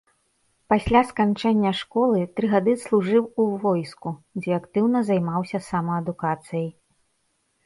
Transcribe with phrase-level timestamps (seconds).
[0.73, 6.69] Пасля сканчэння школы тры гады служыў у войскі, дзе актыўна займаўся самаадукацыяй.